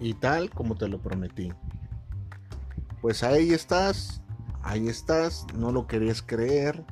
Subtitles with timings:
[0.00, 1.52] y tal como te lo prometí.
[3.00, 4.22] Pues ahí estás,
[4.62, 6.84] ahí estás, no lo querías creer,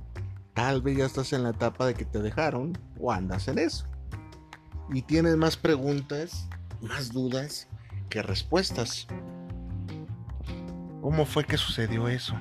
[0.55, 3.87] tal vez ya estás en la etapa de que te dejaron o andas en eso.
[4.91, 6.49] Y tienes más preguntas,
[6.81, 7.69] más dudas
[8.09, 9.07] que respuestas.
[11.03, 12.35] ¿Cómo fue que sucedió eso?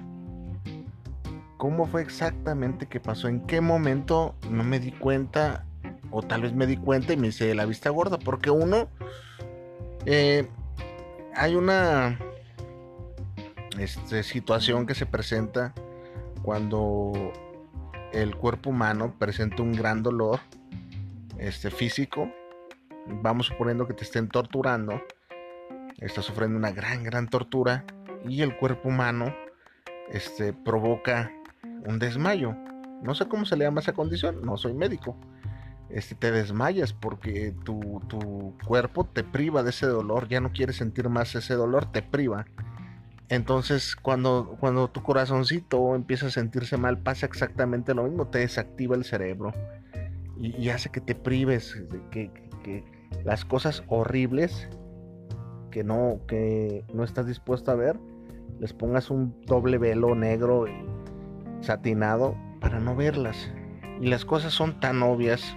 [1.57, 3.27] ¿Cómo fue exactamente que pasó?
[3.27, 5.65] ¿En qué momento no me di cuenta?
[6.11, 8.17] O tal vez me di cuenta y me hice la vista gorda.
[8.19, 8.87] Porque uno
[10.09, 10.47] eh,
[11.35, 12.17] hay una
[13.77, 15.73] este, situación que se presenta
[16.43, 17.33] cuando
[18.13, 20.39] el cuerpo humano presenta un gran dolor
[21.37, 22.31] este, físico.
[23.21, 25.01] Vamos suponiendo que te estén torturando.
[25.99, 27.83] Estás sufriendo una gran, gran tortura.
[28.25, 29.35] Y el cuerpo humano
[30.09, 31.33] este, provoca
[31.85, 32.55] un desmayo.
[33.03, 34.41] No sé cómo se le llama esa condición.
[34.41, 35.17] No soy médico
[35.89, 40.77] este, te desmayas porque tu, tu, cuerpo te priva de ese dolor, ya no quieres
[40.77, 42.45] sentir más ese dolor, te priva.
[43.29, 48.95] Entonces, cuando, cuando tu corazoncito empieza a sentirse mal, pasa exactamente lo mismo, te desactiva
[48.95, 49.53] el cerebro
[50.39, 52.31] y, hace que te prives, que,
[52.63, 52.83] que,
[53.23, 54.67] las cosas horribles
[55.71, 57.97] que no, que no estás dispuesto a ver,
[58.59, 60.73] les pongas un doble velo negro y
[61.61, 63.51] satinado para no verlas.
[64.01, 65.55] Y las cosas son tan obvias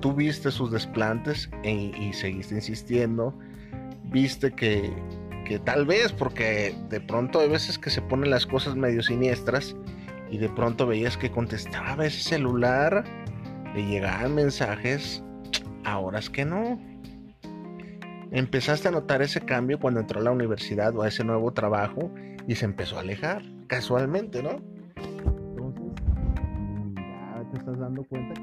[0.00, 3.36] tú viste sus desplantes e, y seguiste insistiendo,
[4.04, 4.92] viste que,
[5.46, 9.76] que tal vez, porque de pronto hay veces que se ponen las cosas medio siniestras
[10.30, 13.04] y de pronto veías que contestaba ese celular,
[13.74, 15.22] le llegaban mensajes
[15.84, 16.80] a horas que no.
[18.32, 22.12] Empezaste a notar ese cambio cuando entró a la universidad o a ese nuevo trabajo
[22.46, 24.60] y se empezó a alejar, casualmente, ¿no?
[27.50, 28.39] te estás dando cuenta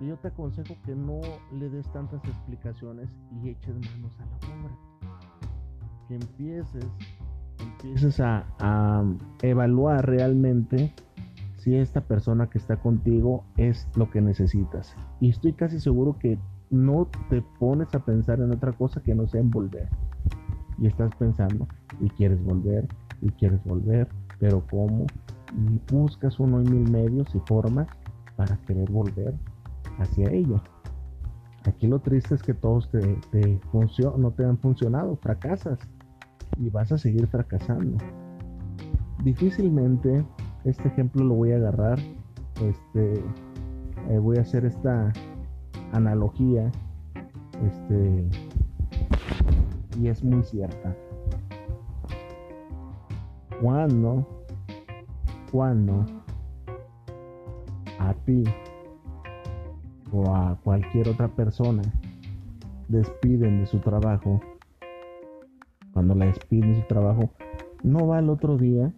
[0.00, 1.20] y yo te aconsejo que no
[1.52, 3.08] le des tantas explicaciones
[3.42, 4.78] y eches manos a la obra.
[6.08, 6.86] Que empieces,
[7.58, 9.04] empieces a, a
[9.42, 10.92] evaluar realmente
[11.56, 14.96] si esta persona que está contigo es lo que necesitas.
[15.20, 16.38] Y estoy casi seguro que
[16.70, 19.88] no te pones a pensar en otra cosa que no sea en volver.
[20.78, 21.68] Y estás pensando,
[22.00, 22.88] y quieres volver,
[23.20, 24.08] y quieres volver,
[24.38, 25.04] pero ¿cómo?
[25.54, 27.86] Y buscas uno y mil medios y formas
[28.40, 29.34] para querer volver
[29.98, 30.62] hacia ello.
[31.66, 33.60] Aquí lo triste es que todos te, te
[34.16, 35.78] no te han funcionado, fracasas
[36.56, 37.98] y vas a seguir fracasando.
[39.22, 40.24] Difícilmente
[40.64, 41.98] este ejemplo lo voy a agarrar,
[42.62, 43.22] este,
[44.08, 45.12] eh, voy a hacer esta
[45.92, 46.70] analogía,
[47.62, 48.26] este,
[49.98, 50.96] y es muy cierta.
[53.60, 54.26] Cuando,
[55.52, 56.19] cuando
[58.00, 58.42] a ti
[60.12, 61.82] o a cualquier otra persona
[62.88, 64.40] despiden de su trabajo,
[65.92, 67.30] cuando la despiden de su trabajo,
[67.84, 68.92] no va al otro día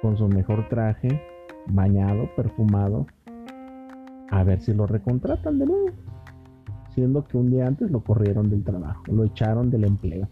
[0.00, 1.22] con su mejor traje,
[1.68, 3.06] bañado, perfumado,
[4.30, 5.90] a ver si lo recontratan de nuevo.
[6.90, 10.28] Siendo que un día antes lo corrieron del trabajo, lo echaron del empleo.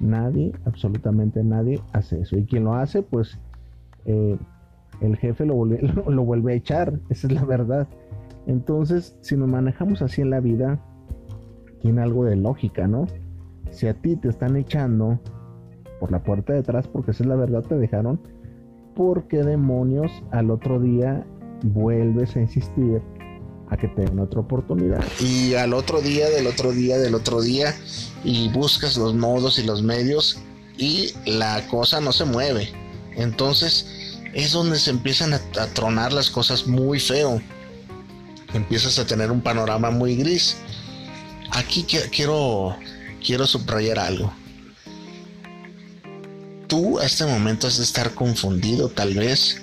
[0.00, 2.36] Nadie, absolutamente nadie hace eso.
[2.36, 3.38] Y quien lo hace, pues
[4.06, 4.36] eh,
[5.00, 7.00] el jefe lo vuelve, lo vuelve a echar.
[7.08, 7.88] Esa es la verdad.
[8.46, 10.78] Entonces, si nos manejamos así en la vida,
[11.80, 13.06] tiene algo de lógica, ¿no?
[13.70, 15.18] Si a ti te están echando
[16.00, 18.20] por la puerta de atrás, porque esa es la verdad, te dejaron,
[18.94, 21.26] porque demonios al otro día
[21.62, 23.00] vuelves a insistir
[23.68, 25.02] a que tengan otra oportunidad.
[25.20, 27.74] Y al otro día, del otro día, del otro día,
[28.22, 30.42] y buscas los modos y los medios
[30.76, 32.68] y la cosa no se mueve.
[33.16, 34.03] Entonces
[34.34, 35.38] es donde se empiezan a,
[35.74, 37.40] tronar las cosas muy feo.
[38.52, 40.56] Empiezas a tener un panorama muy gris.
[41.50, 42.76] Aquí quiero,
[43.24, 44.32] quiero subrayar algo
[46.74, 49.62] tú a este momento has de estar confundido tal vez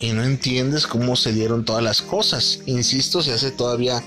[0.00, 2.58] y no entiendes cómo se dieron todas las cosas.
[2.66, 4.02] Insisto, si hace todavía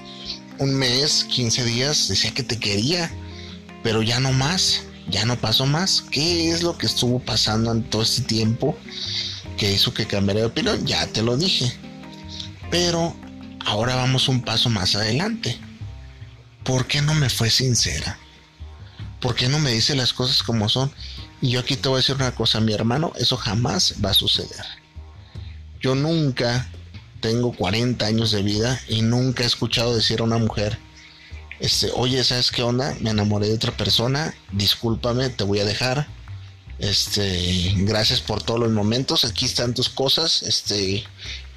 [0.59, 3.09] un mes, 15 días, decía que te quería,
[3.81, 6.03] pero ya no más, ya no pasó más.
[6.11, 8.77] ¿Qué es lo que estuvo pasando en todo este tiempo
[9.57, 10.85] que hizo que cambiara de opinión?
[10.85, 11.71] Ya te lo dije.
[12.71, 13.15] Pero
[13.65, 15.59] ahora vamos un paso más adelante.
[16.63, 18.17] ¿Por qué no me fue sincera?
[19.19, 20.91] ¿Por qué no me dice las cosas como son?
[21.41, 24.13] Y yo aquí te voy a decir una cosa, mi hermano, eso jamás va a
[24.13, 24.65] suceder.
[25.79, 26.67] Yo nunca
[27.21, 30.77] tengo 40 años de vida y nunca he escuchado decir a una mujer
[31.59, 32.95] Este, oye, ¿sabes qué onda?
[33.01, 36.07] Me enamoré de otra persona, discúlpame, te voy a dejar.
[36.79, 39.25] Este, gracias por todos los momentos.
[39.25, 40.43] Aquí están tus cosas.
[40.43, 41.03] Este,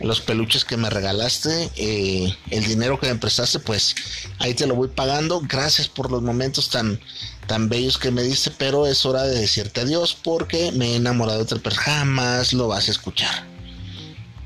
[0.00, 3.94] los peluches que me regalaste, eh, el dinero que me prestaste, pues
[4.38, 5.42] ahí te lo voy pagando.
[5.42, 7.00] Gracias por los momentos tan,
[7.46, 11.38] tan bellos que me diste, pero es hora de decirte adiós porque me he enamorado
[11.38, 11.84] de otra persona.
[11.84, 13.46] Jamás lo vas a escuchar.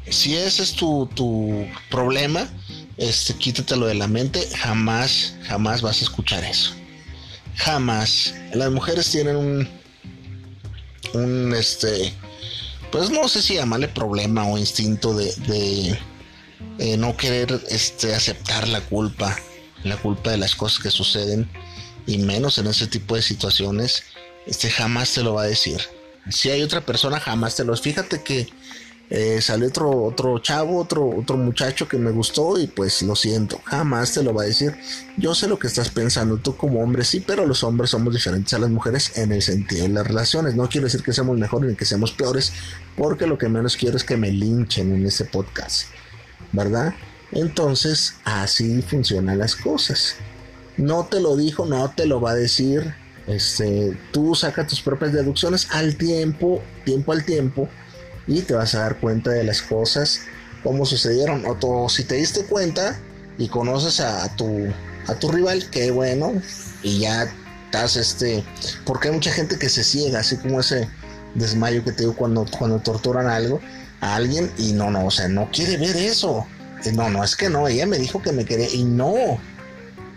[0.08, 2.48] Si ese es tu, tu problema,
[2.96, 4.48] este, quítatelo de la mente.
[4.56, 6.72] Jamás, jamás vas a escuchar eso.
[7.56, 8.34] Jamás.
[8.52, 9.83] Las mujeres tienen un
[11.14, 12.12] un este
[12.90, 15.98] pues no sé si llamarle problema o instinto de,
[16.78, 19.36] eh, no querer este aceptar la culpa
[19.82, 21.48] la culpa de las cosas que suceden
[22.06, 24.04] y menos en ese tipo de situaciones
[24.46, 25.80] este jamás te lo va a decir.
[26.30, 28.48] Si hay otra persona jamás te lo fíjate que
[29.10, 33.60] eh, salió otro, otro chavo, otro, otro muchacho que me gustó y pues lo siento,
[33.64, 34.74] jamás te lo va a decir.
[35.18, 38.54] Yo sé lo que estás pensando tú como hombre, sí, pero los hombres somos diferentes
[38.54, 40.54] a las mujeres en el sentido de las relaciones.
[40.54, 42.52] No quiero decir que seamos mejores ni que seamos peores,
[42.96, 45.88] porque lo que menos quiero es que me linchen en este podcast,
[46.52, 46.94] ¿verdad?
[47.30, 50.16] Entonces, así funcionan las cosas.
[50.76, 52.94] No te lo dijo, no te lo va a decir.
[53.26, 57.68] Este, tú saca tus propias deducciones al tiempo, tiempo al tiempo
[58.26, 60.20] y te vas a dar cuenta de las cosas
[60.62, 61.44] como sucedieron.
[61.46, 62.98] O si te diste cuenta
[63.38, 64.68] y conoces a, tu,
[65.06, 66.32] a tu rival, qué bueno,
[66.82, 67.30] y ya
[67.66, 68.44] estás este.
[68.84, 70.88] Porque hay mucha gente que se ciega, así como ese
[71.34, 73.60] desmayo que te digo cuando, cuando torturan algo
[74.00, 76.46] a alguien y no, no, o sea, no quiere ver eso.
[76.92, 79.38] No, no, es que no, ella me dijo que me quería y no,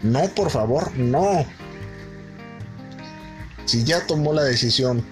[0.03, 1.45] no, por favor, no.
[3.65, 5.03] Si ya tomó la decisión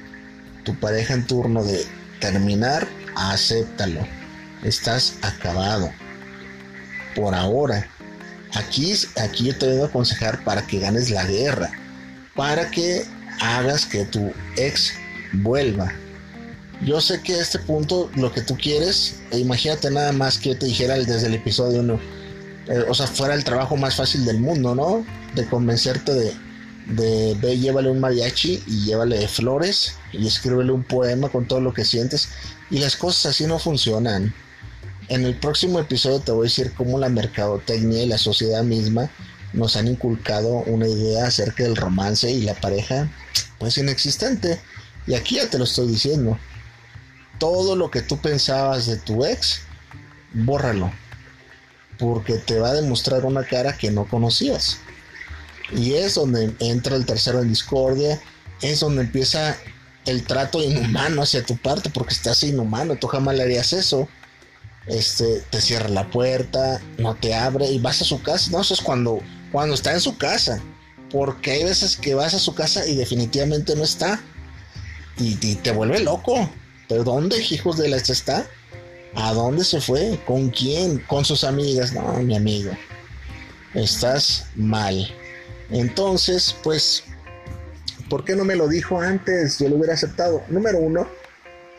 [0.64, 1.86] tu pareja en turno de
[2.32, 4.02] terminar, acéptalo.
[4.64, 5.92] Estás acabado.
[7.16, 7.88] Por ahora.
[8.54, 11.70] Aquí, aquí yo te vengo a aconsejar para que ganes la guerra.
[12.36, 13.06] Para que
[13.42, 14.94] hagas que tu ex
[15.34, 15.92] vuelva.
[16.82, 20.50] Yo sé que a este punto lo que tú quieres, e imagínate nada más que
[20.50, 22.00] yo te dijera desde el episodio 1,
[22.68, 25.06] eh, o sea, fuera el trabajo más fácil del mundo, ¿no?
[25.36, 26.34] De convencerte de,
[26.88, 31.74] de ve, llévale un mariachi y llévale flores y escríbele un poema con todo lo
[31.74, 32.30] que sientes.
[32.70, 34.34] Y las cosas así no funcionan.
[35.08, 39.10] En el próximo episodio te voy a decir cómo la mercadotecnia y la sociedad misma
[39.54, 43.10] nos han inculcado una idea acerca del romance y la pareja,
[43.60, 44.60] pues inexistente.
[45.08, 46.38] Y aquí ya te lo estoy diciendo.
[47.40, 49.62] Todo lo que tú pensabas de tu ex,
[50.34, 50.92] bórralo.
[52.00, 54.80] Porque te va a demostrar una cara que no conocías.
[55.72, 58.20] Y es donde entra el tercero en discordia,
[58.62, 59.58] es donde empieza
[60.06, 64.08] el trato inhumano hacia tu parte, porque estás inhumano, tú jamás le harías eso.
[64.88, 68.52] Este, te cierra la puerta, no te abre y vas a su casa.
[68.52, 69.20] No, eso es cuando,
[69.52, 70.62] cuando está en su casa.
[71.12, 74.22] Porque hay veces que vas a su casa y definitivamente no está.
[75.18, 76.50] Y, te vuelve loco.
[76.88, 78.46] ¿Pero dónde, hijos de la está?
[79.16, 80.20] ¿A dónde se fue?
[80.28, 81.00] ¿Con quién?
[81.00, 81.94] ¿Con sus amigas?
[81.94, 82.72] No, mi amigo.
[83.74, 85.10] Estás mal.
[85.72, 87.04] Entonces, pues,
[88.16, 89.60] ¿por qué no me lo dijo antes?
[89.60, 90.42] Yo lo hubiera aceptado.
[90.48, 91.06] Número uno,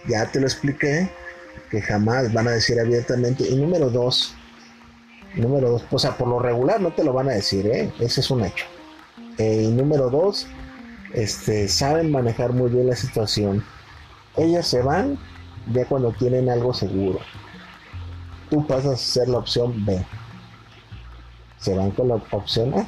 [0.06, 1.08] ya te lo expliqué,
[1.70, 3.48] que jamás van a decir abiertamente.
[3.48, 4.34] Y número dos,
[5.34, 7.90] número dos, o sea, por lo regular no te lo van a decir, ¿eh?
[8.00, 8.66] Ese es un hecho.
[9.38, 10.46] Eh, y número dos,
[11.14, 13.64] este, saben manejar muy bien la situación.
[14.36, 15.18] Ellas se van
[15.72, 17.20] ya cuando tienen algo seguro.
[18.50, 20.04] Tú pasas a ser la opción B.
[21.60, 22.86] Se van con la opción A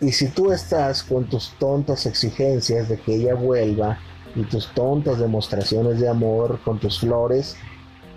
[0.00, 3.98] y si tú estás con tus tontas exigencias de que ella vuelva
[4.34, 7.56] y tus tontas demostraciones de amor con tus flores,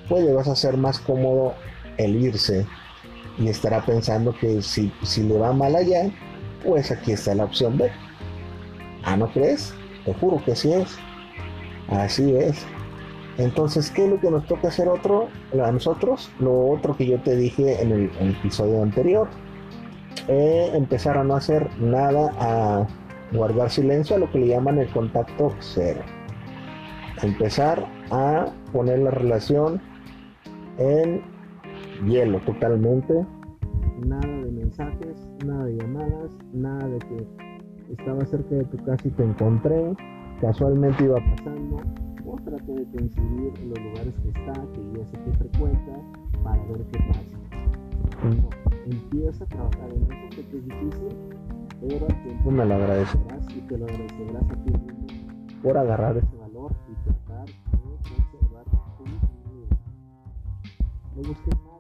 [0.10, 1.54] pues vas a ser más cómodo
[1.98, 2.66] el irse
[3.38, 6.10] y estará pensando que si, si le va mal allá,
[6.64, 7.92] pues aquí está la opción B.
[9.04, 9.74] Ah, ¿no crees?
[10.06, 10.98] Te juro que sí es.
[11.90, 12.66] Así es.
[13.38, 15.30] Entonces, ¿qué es lo que nos toca hacer otro,
[15.64, 16.32] a nosotros?
[16.40, 19.30] Lo otro que yo te dije en el episodio anterior
[20.28, 22.88] eh, empezar a no hacer nada, a
[23.32, 26.02] guardar silencio, a lo que le llaman el contacto cero.
[27.22, 29.82] Empezar a poner la relación
[30.78, 31.22] en
[32.06, 33.26] hielo totalmente.
[34.06, 39.12] Nada de mensajes, nada de llamadas, nada de que estaba cerca de tu casa y
[39.12, 39.96] te encontré,
[40.42, 41.78] casualmente iba pasando,
[42.26, 45.94] o trate de coincidir en los lugares que está, que ya sé que frecuenta,
[46.44, 51.10] para ver qué pasa empieza a trabajar en eso, que es difícil,
[51.82, 55.08] pero al tiempo me lo agradecerás y te lo agradecerás a ti mismo
[55.64, 58.64] por agarrar ese valor y tratar de conservar
[58.98, 59.78] tu vida.
[61.16, 61.77] No busques más